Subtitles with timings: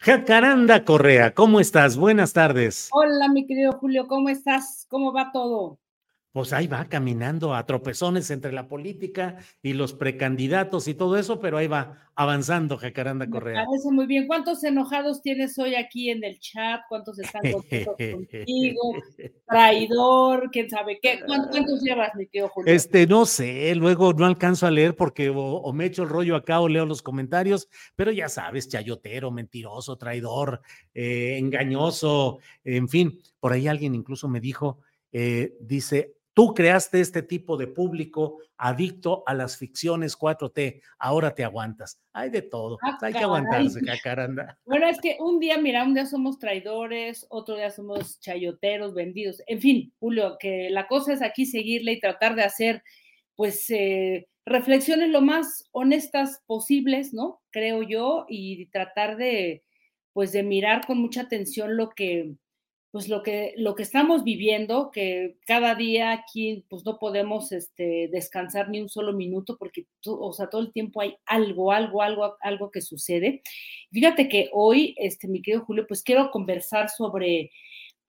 [0.00, 1.96] Jacaranda Correa, ¿cómo estás?
[1.96, 2.88] Buenas tardes.
[2.92, 4.86] Hola, mi querido Julio, ¿cómo estás?
[4.88, 5.80] ¿Cómo va todo?
[6.38, 11.40] Pues ahí va caminando a tropezones entre la política y los precandidatos y todo eso,
[11.40, 13.64] pero ahí va avanzando Jacaranda Me Correa.
[13.64, 14.28] parece muy bien.
[14.28, 16.82] ¿Cuántos enojados tienes hoy aquí en el chat?
[16.88, 18.80] ¿Cuántos están contigo?
[19.48, 21.18] Traidor, quién sabe qué.
[21.26, 22.72] ¿Cuántos, cuántos llevas, mi querido Julio?
[22.72, 26.36] Este, no sé, luego no alcanzo a leer porque o, o me echo el rollo
[26.36, 30.60] acá o leo los comentarios, pero ya sabes, chayotero, mentiroso, traidor,
[30.94, 34.78] eh, engañoso, en fin, por ahí alguien incluso me dijo,
[35.10, 41.42] eh, dice, tú creaste este tipo de público adicto a las ficciones 4T, ahora te
[41.42, 42.00] aguantas.
[42.12, 44.56] Hay de todo, Ah, hay que aguantarse, jacaranda.
[44.64, 49.42] Bueno, es que un día, mira, un día somos traidores, otro día somos chayoteros, vendidos.
[49.48, 52.84] En fin, Julio, que la cosa es aquí seguirle y tratar de hacer,
[53.34, 57.40] pues, eh, reflexiones lo más honestas posibles, ¿no?
[57.50, 59.64] Creo yo, y tratar de,
[60.12, 62.36] pues, de mirar con mucha atención lo que,
[62.90, 68.08] pues, lo que, lo que estamos viviendo, que cada día aquí, pues, no podemos, este,
[68.10, 72.02] descansar ni un solo minuto porque, tú- o sea, todo el tiempo hay algo, algo,
[72.02, 73.42] algo, algo que sucede.
[73.92, 77.50] Fíjate que hoy, este, mi querido Julio, pues quiero conversar sobre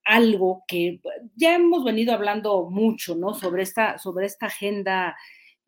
[0.05, 1.01] algo que
[1.35, 3.33] ya hemos venido hablando mucho, ¿no?
[3.33, 5.15] Sobre esta, sobre esta agenda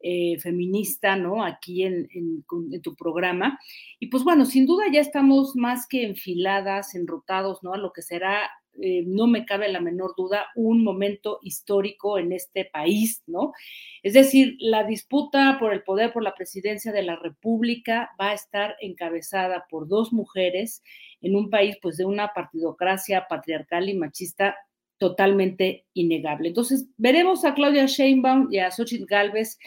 [0.03, 1.43] eh, feminista, ¿no?
[1.43, 3.59] Aquí en, en- en tu programa.
[3.99, 7.73] Y pues bueno, sin duda ya estamos más que enfiladas, enrutados, ¿no?
[7.73, 8.49] A lo que será,
[8.81, 13.51] eh, no me cabe la menor duda, un momento histórico en este país, ¿no?
[14.03, 18.33] Es decir, la disputa por el poder, por la presidencia de la República va a
[18.33, 20.83] estar encabezada por dos mujeres
[21.21, 24.55] en un país pues de una partidocracia patriarcal y machista
[24.97, 26.49] totalmente innegable.
[26.49, 29.57] Entonces, veremos a Claudia Sheinbaum y a Xochitl Gálvez,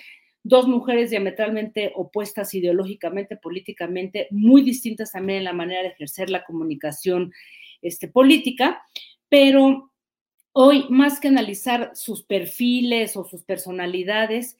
[0.44, 6.44] dos mujeres diametralmente opuestas ideológicamente, políticamente, muy distintas también en la manera de ejercer la
[6.44, 7.32] comunicación
[7.84, 8.82] este, política,
[9.28, 9.92] pero
[10.52, 14.56] hoy, más que analizar sus perfiles o sus personalidades,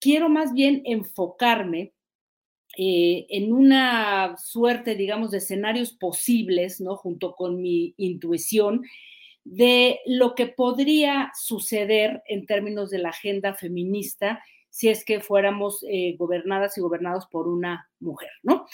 [0.00, 1.92] quiero más bien enfocarme
[2.78, 6.96] eh, en una suerte, digamos, de escenarios posibles, ¿no?
[6.96, 8.82] Junto con mi intuición
[9.44, 15.84] de lo que podría suceder en términos de la agenda feminista si es que fuéramos
[15.86, 18.66] eh, gobernadas y gobernados por una mujer, ¿no?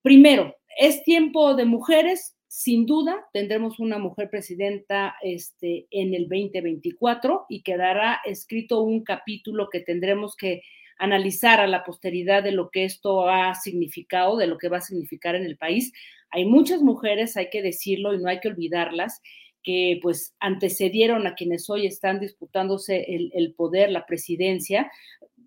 [0.00, 7.46] Primero, es tiempo de mujeres, sin duda, tendremos una mujer presidenta este, en el 2024
[7.48, 10.60] y quedará escrito un capítulo que tendremos que
[10.98, 14.82] analizar a la posteridad de lo que esto ha significado, de lo que va a
[14.82, 15.94] significar en el país.
[16.28, 19.22] Hay muchas mujeres, hay que decirlo y no hay que olvidarlas,
[19.62, 24.92] que pues antecedieron a quienes hoy están disputándose el, poder, la presidencia,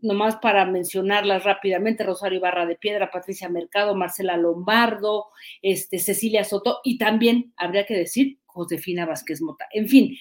[0.06, 5.26] nomás para mencionarlas rápidamente, Rosario Barra de Piedra, Patricia Mercado, Marcela Lombardo,
[5.62, 9.68] este, Cecilia Soto y también, habría que decir, Josefina Vázquez Mota.
[9.72, 10.18] En fin,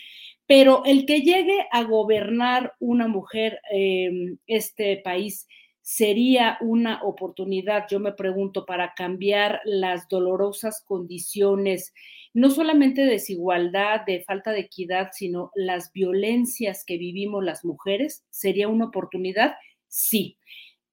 [0.46, 5.46] pero el que llegue a gobernar una mujer eh, este país
[5.84, 11.92] sería una oportunidad, yo me pregunto, para cambiar las dolorosas condiciones,
[12.32, 18.24] no solamente de desigualdad, de falta de equidad, sino las violencias que vivimos las mujeres,
[18.30, 19.56] sería una oportunidad,
[19.94, 20.38] sí.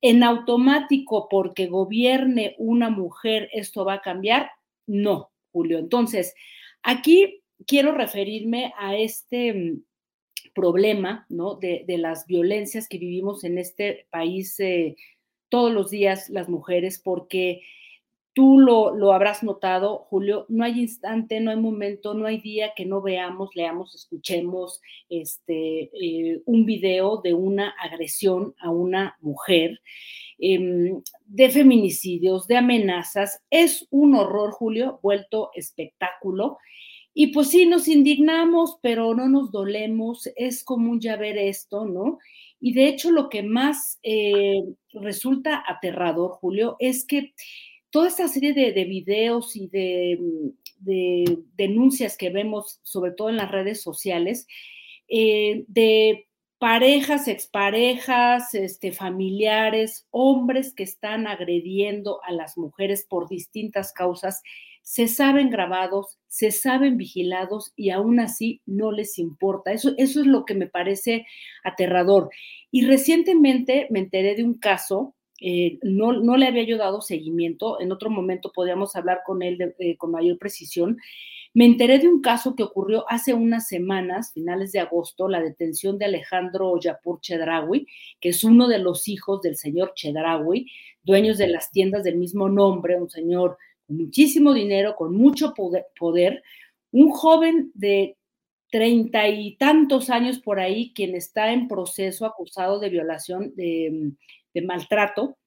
[0.01, 4.51] En automático, porque gobierne una mujer, esto va a cambiar,
[4.86, 5.80] no, Julio.
[5.80, 6.36] Entonces,
[6.83, 9.83] aquí quiero referirme a este mm,
[10.53, 11.56] problema, ¿no?
[11.56, 14.95] De, las violencias que vivimos en este país eh,
[15.50, 17.62] todos los días las mujeres, porque
[18.33, 22.86] tú lo, habrás notado, Julio, no hay instante, no hay momento, no hay día que
[22.86, 29.81] no veamos, leamos, escuchemos este, eh, un video de una agresión a una mujer,
[30.39, 33.44] em, de feminicidios, de amenazas.
[33.50, 36.57] Es un horror, Julio, vuelto espectáculo.
[37.13, 42.19] Y pues sí, nos indignamos, pero no nos dolemos, es común ya ver esto, ¿no?
[42.62, 44.63] Y de hecho lo que más eh,
[44.94, 47.34] resulta aterrador, Julio, es que
[47.91, 50.19] toda esta serie de, videos y de,
[50.79, 54.47] de, denuncias que vemos, sobre todo en las redes sociales,
[55.07, 56.27] eh, de
[56.57, 64.41] parejas, exparejas, este, familiares, hombres que están agrediendo a las mujeres por distintas causas,
[64.83, 69.71] se saben grabados, se saben vigilados y aún así no les importa.
[69.73, 71.25] Eso es lo que me parece
[71.63, 72.29] aterrador.
[72.71, 77.81] Y recientemente me enteré de un caso, eh, no, no, le había yo dado seguimiento,
[77.81, 80.99] en otro momento podríamos hablar con él eh, con mayor precisión.
[81.55, 85.97] Me enteré de un caso que ocurrió hace unas semanas, finales de agosto, la detención
[85.97, 87.88] de Alejandro Yapur Chedraui,
[88.21, 90.67] que es uno de los hijos del señor Chedraui,
[91.01, 93.57] dueños de las tiendas del mismo nombre, un señor
[93.88, 96.43] muchísimo dinero, con mucho poder,
[96.91, 98.15] un joven de
[98.69, 103.53] treinta y tantos años por ahí, quien está en proceso acusado de violación,
[104.53, 105.38] de, maltrato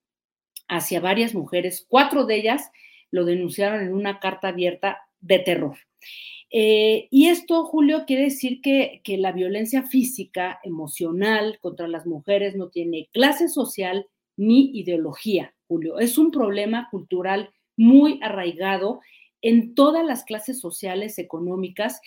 [0.69, 1.85] hacia varias mujeres.
[1.89, 2.71] Cuatro de ellas
[3.11, 5.77] lo denunciaron en una carta abierta de terror.
[6.51, 12.55] Eh, y esto, Julio, quiere decir que, que, la violencia física, emocional contra las mujeres
[12.55, 14.07] no tiene clase social
[14.37, 15.99] ni ideología, Julio.
[15.99, 19.01] Es un problema cultural muy arraigado
[19.45, 22.01] en todas las clases sociales, económicas.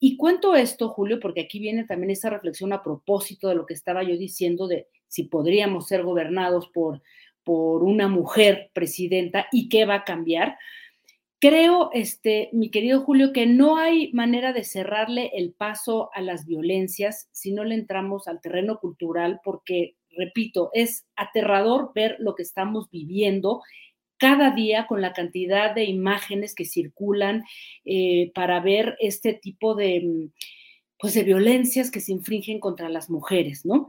[0.00, 3.74] Y cuento esto, Julio, porque aquí viene también esa reflexión a propósito de lo que
[3.74, 7.02] estaba yo diciendo de si podríamos ser gobernados por,
[7.44, 10.56] por una mujer presidenta y qué va a cambiar.
[11.40, 16.46] Creo, este, mi querido Julio, que no hay manera de cerrarle el paso a las
[16.46, 22.42] violencias si no le entramos al terreno cultural, porque, repito, es aterrador ver lo que
[22.42, 23.62] estamos viviendo
[24.18, 27.44] cada día con la cantidad de imágenes que circulan
[27.84, 30.30] eh, para ver este tipo de,
[30.98, 33.88] pues, de violencias que se infringen contra las mujeres, ¿no?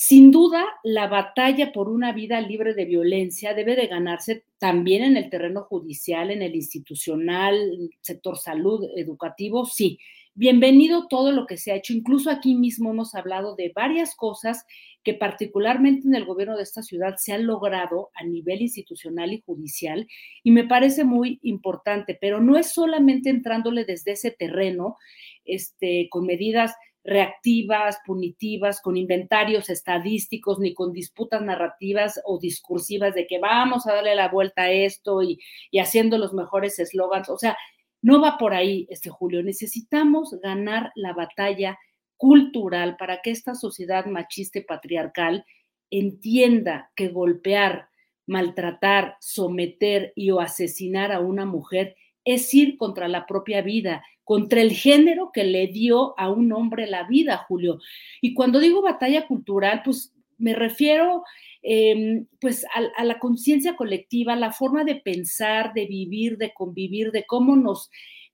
[0.00, 5.16] Sin duda, la batalla por una vida libre de violencia debe de ganarse también en
[5.16, 7.56] el terreno judicial, en el institucional,
[8.00, 9.98] sector salud, educativo, sí.
[10.40, 11.92] Bienvenido todo lo que se ha hecho.
[11.92, 14.64] Incluso aquí mismo hemos hablado de varias cosas
[15.02, 19.42] que particularmente en el gobierno de esta ciudad se han logrado a nivel institucional y
[19.44, 20.06] judicial
[20.44, 24.96] y me parece muy importante, pero no es solamente entrándole desde ese terreno,
[25.44, 33.26] este, con medidas reactivas, punitivas, con inventarios estadísticos, ni con disputas narrativas o discursivas de
[33.26, 35.40] que vamos a darle la vuelta a esto y,
[35.72, 37.28] y haciendo los mejores eslogans.
[37.28, 37.56] O sea,
[38.02, 39.42] no va por ahí, este Julio.
[39.42, 41.78] Necesitamos ganar la batalla
[42.16, 45.44] cultural para que esta sociedad machista y patriarcal
[45.90, 47.88] entienda que golpear,
[48.26, 54.60] maltratar, someter y o asesinar a una mujer es ir contra la propia vida, contra
[54.60, 57.78] el género que le dio a un hombre la vida, Julio.
[58.20, 61.24] Y cuando digo batalla cultural, pues me refiero
[61.62, 67.26] em, pues a, la conciencia colectiva, la forma de pensar, de vivir, de convivir, de
[67.26, 67.90] cómo nos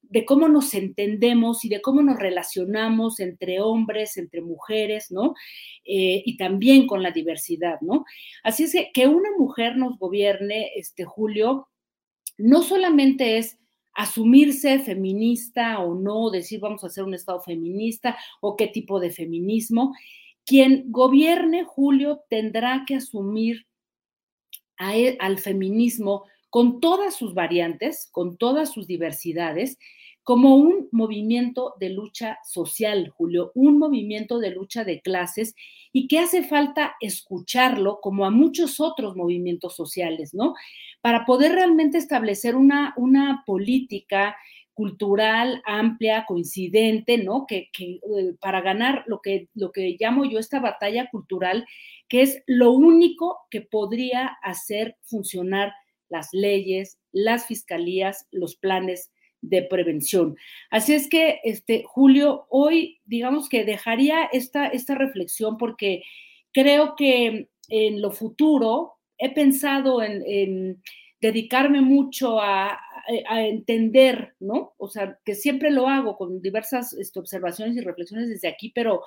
[0.06, 5.34] de cómo nos entendemos y de cómo nos relacionamos entre hombres, entre mujeres, ¿no?
[5.82, 8.04] Eh, y también con la diversidad, ¿no?
[8.42, 11.68] Así es que que una mujer nos gobierne, este Julio,
[12.37, 13.58] no solamente es
[13.94, 19.11] asumirse feminista o no, decir vamos a hacer un Estado feminista o qué tipo de
[19.11, 19.94] feminismo,
[20.46, 23.66] quien gobierne, Julio, tendrá que asumir
[24.78, 29.78] e, al feminismo con todas sus variantes, con todas sus diversidades,
[30.22, 35.54] como un movimiento de lucha social, Julio, un movimiento de lucha de clases
[35.92, 40.54] y que hace falta escucharlo como a muchos otros movimientos sociales, ¿no?
[41.02, 44.34] Para poder realmente establecer una, una política
[44.75, 47.47] cultural amplia, coincidente, ¿no?
[47.47, 51.66] Que, eh, para ganar lo que, lo que llamo yo esta batalla cultural,
[52.09, 55.73] que es lo único que podría hacer funcionar
[56.09, 60.37] las leyes, las fiscalías, los planes de prevención.
[60.71, 66.02] Así es que, este, Julio, hoy digamos que dejaría esta, esta reflexión porque
[66.52, 70.83] creo que en lo futuro he pensado en,
[71.21, 74.75] dedicarme mucho a, entender, ¿no?
[74.78, 79.02] O sea, que siempre lo hago con diversas este, observaciones y reflexiones desde aquí, pero,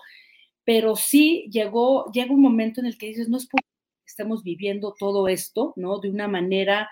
[0.63, 3.67] pero sí llegó, llega un momento en el que dices, no es porque
[4.05, 5.99] estamos viviendo todo esto, ¿no?
[5.99, 6.89] De una manera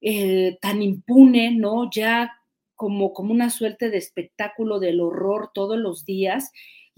[0.00, 1.90] eh, tan impune, ¿no?
[1.90, 2.32] Ya
[2.74, 6.50] como, como una suerte de espectáculo del horror todos los días,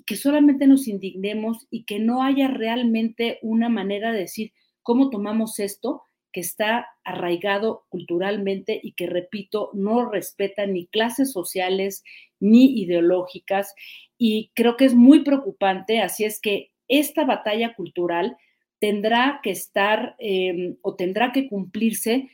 [0.06, 5.58] que solamente nos indignemos y que no haya realmente una manera de decir cómo tomamos
[5.58, 12.02] esto que está arraigado culturalmente y que, repito, no respeta ni clases sociales
[12.40, 13.74] ni ideológicas.
[14.18, 18.36] Y creo que es muy preocupante, así es que esta batalla cultural
[18.78, 22.28] tendrá que estar eh, o tendrá que cumplirse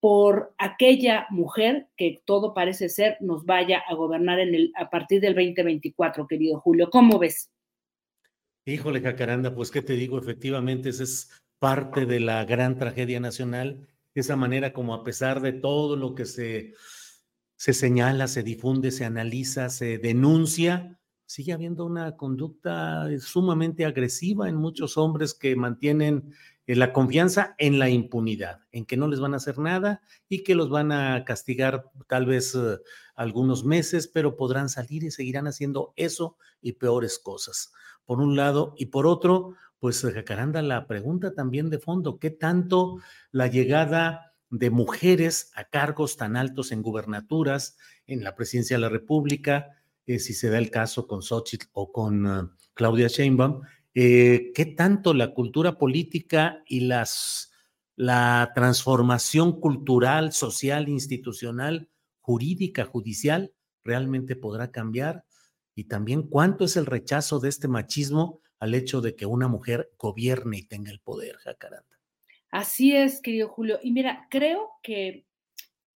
[0.00, 5.34] por aquella mujer que todo parece ser nos vaya a gobernar en a partir del
[5.34, 6.88] 2024, querido Julio.
[6.90, 7.50] ¿Cómo ves?
[8.64, 13.88] Híjole, Jacaranda, pues qué te digo, efectivamente esa es parte de la gran tragedia nacional,
[14.14, 16.74] esa manera como a pesar de todo lo que se,
[17.56, 24.56] se señala, se difunde, se analiza, se denuncia, sigue habiendo una conducta sumamente agresiva en
[24.56, 26.32] muchos hombres que mantienen
[26.66, 30.42] eh, la confianza en la impunidad, en que no les van a hacer nada y
[30.42, 32.78] que los van a castigar tal vez eh,
[33.14, 37.72] algunos meses, pero podrán salir y seguirán haciendo eso y peores cosas.
[38.04, 42.98] Por un lado, y por otro, pues Jacaranda, la pregunta también de fondo, ¿qué tanto
[43.30, 48.88] la llegada de mujeres a cargos tan altos en gubernaturas, en la presidencia de la
[48.88, 49.68] República,
[50.06, 53.60] eh, si se da el caso con Xochitl o con Claudia Sheinbaum,
[53.94, 57.52] eh, qué tanto la cultura política y las,
[57.94, 63.52] la transformación cultural, social, institucional, jurídica, judicial,
[63.84, 65.24] realmente podrá cambiar
[65.74, 69.92] y también cuánto es el rechazo de este machismo al hecho de que una mujer
[69.98, 71.98] gobierne y tenga el poder, Jacaranda.
[72.50, 73.78] Así es, querido Julio.
[73.82, 75.26] Y mira, creo que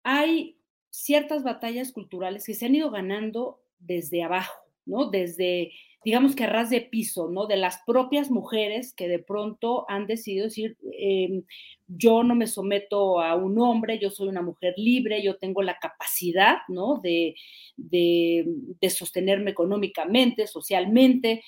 [0.02, 0.58] hay
[0.90, 5.10] ciertas batallas culturales que se han ido ganando desde abajo, ¿no?
[5.10, 5.72] Desde
[6.04, 7.46] digamos que a ras de piso, ¿no?
[7.46, 11.42] De las propias mujeres que de pronto han decidido decir, em,
[11.88, 15.78] yo no me someto a un hombre, yo soy una mujer libre, yo tengo la
[15.78, 17.00] capacidad, ¿no?
[17.02, 17.34] De,
[17.76, 18.46] de,
[18.88, 21.42] sostenerme económicamente, socialmente.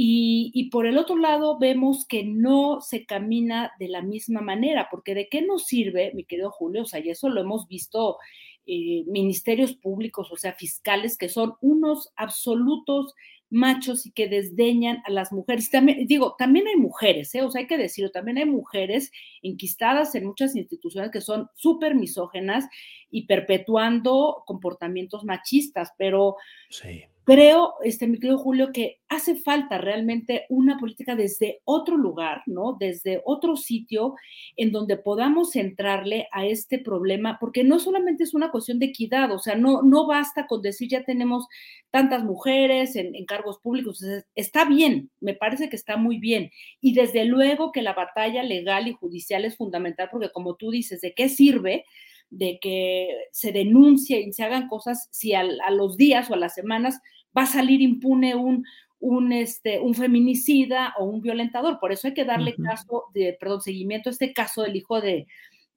[0.00, 5.12] Y, por el otro lado, vemos que no se camina de la misma manera, porque
[5.12, 6.82] ¿de qué nos sirve, mi querido Julio?
[6.82, 8.16] O sea, y eso lo hemos visto
[8.64, 13.12] eh, ministerios públicos, o sea, fiscales, que son unos absolutos
[13.50, 15.68] machos y que desdeñan a las mujeres.
[15.68, 17.42] También, digo, también hay mujeres, ¿eh?
[17.42, 19.10] o sea, hay que decirlo, también hay mujeres
[19.42, 22.68] enquistadas en muchas instituciones que son súper misógenas
[23.10, 26.36] y perpetuando comportamientos machistas, pero
[26.70, 32.40] sí creo, este, mi querido Julio, que hace falta realmente una política desde otro lugar,
[32.46, 32.78] ¿no?
[32.80, 34.14] Desde otro sitio
[34.56, 39.30] en donde podamos centrarle a este problema, porque no solamente es una cuestión de equidad,
[39.30, 41.46] o sea, no, no basta con decir ya tenemos
[41.90, 44.02] tantas mujeres en, cargos públicos,
[44.34, 46.50] está bien, me parece que está muy bien.
[46.80, 51.02] Y desde luego que la batalla legal y judicial es fundamental, porque como tú dices,
[51.02, 51.84] ¿de qué sirve?
[52.30, 56.52] de que se denuncie y se hagan cosas si a los días o a las
[56.52, 57.00] semanas
[57.38, 58.64] va a salir impune un,
[59.00, 61.78] un, este, un feminicida o un violentador.
[61.78, 65.26] Por eso hay que darle caso de, perdón, seguimiento a este caso del hijo de,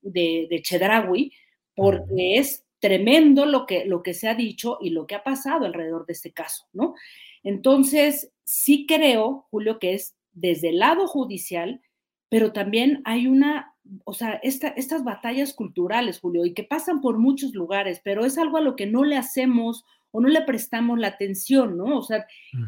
[0.02, 1.32] de, de Chedraui,
[1.76, 5.66] porque es tremendo lo que, lo que se ha dicho y lo que ha pasado
[5.66, 6.96] alrededor de este caso, ¿no?
[7.44, 11.82] Entonces, sí creo, Julio, que es desde el lado judicial,
[12.30, 17.54] pero también hay una, o sea, estas batallas culturales, Julio, y que pasan por muchos
[17.54, 21.08] lugares, pero es algo a lo que no le hacemos o no le prestamos la
[21.08, 21.98] atención, ¿no?
[21.98, 22.26] O sea,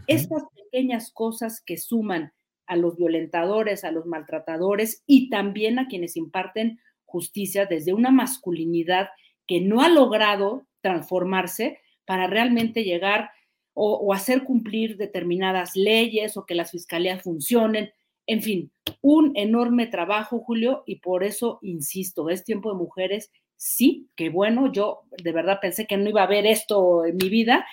[0.08, 2.34] estas pequeñas cosas que suman
[2.66, 9.10] a los violentadores, a los maltratadores y también a quienes imparten justicia desde una masculinidad
[9.46, 13.32] que no ha logrado transformarse para realmente llegar
[13.76, 17.92] o, hacer cumplir determinadas leyes o que las fiscalías funcionen.
[18.28, 18.72] En fin,
[19.02, 23.32] un enorme trabajo, Julio, y por eso insisto, es tiempo de mujeres.
[23.56, 27.30] Sí, qué bueno, yo de verdad pensé que no iba a haber esto en mi
[27.30, 27.66] vida,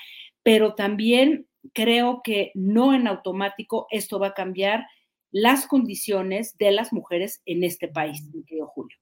[0.42, 4.86] pero también creo que no en automático esto va a cambiar
[5.30, 8.96] las condiciones de las mujeres en este país, mi querido Julio.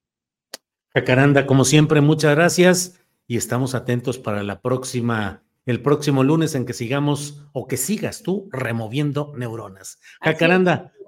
[0.94, 6.66] Jacaranda, como siempre, muchas gracias y estamos atentos para la próxima, el próximo lunes en
[6.66, 10.00] que sigamos o que sigas tú removiendo neuronas.
[10.20, 10.92] Jacaranda,